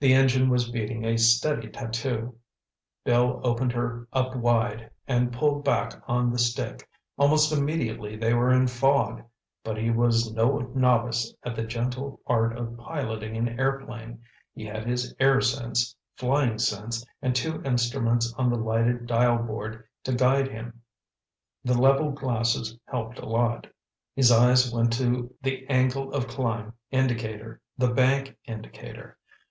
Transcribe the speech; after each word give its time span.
The 0.00 0.14
engine 0.14 0.48
was 0.48 0.70
beating 0.70 1.04
a 1.04 1.16
steady 1.18 1.68
tatoo. 1.68 2.36
Bill 3.02 3.40
opened 3.42 3.72
her 3.72 4.06
up 4.12 4.36
wide 4.36 4.88
and 5.08 5.32
pulled 5.32 5.64
back 5.64 6.00
on 6.06 6.30
the 6.30 6.38
stick. 6.38 6.88
Almost 7.16 7.50
immediately 7.50 8.14
they 8.14 8.32
were 8.32 8.52
in 8.52 8.68
fog. 8.68 9.24
But 9.64 9.76
he 9.76 9.90
was 9.90 10.32
no 10.32 10.58
novice 10.72 11.34
at 11.42 11.56
the 11.56 11.64
gentle 11.64 12.20
art 12.28 12.56
of 12.56 12.76
piloting 12.78 13.36
an 13.36 13.58
airplane. 13.58 14.20
He 14.54 14.64
had 14.64 14.86
his 14.86 15.16
air 15.18 15.40
sense, 15.40 15.96
flying 16.14 16.58
sense, 16.60 17.04
and 17.20 17.34
two 17.34 17.60
instruments 17.64 18.32
on 18.34 18.50
the 18.50 18.56
lighted 18.56 19.06
dial 19.08 19.38
board 19.38 19.82
to 20.04 20.14
guide 20.14 20.46
him. 20.46 20.80
The 21.64 21.76
level 21.76 22.12
glasses 22.12 22.78
helped 22.86 23.18
a 23.18 23.26
lot. 23.26 23.66
His 24.14 24.30
eyes 24.30 24.72
went 24.72 24.92
to 24.92 25.34
the 25.42 25.66
angle 25.68 26.12
of 26.12 26.28
climb 26.28 26.74
indicator, 26.92 27.60
the 27.76 27.88
bank 27.90 28.36
indicator. 28.44 29.16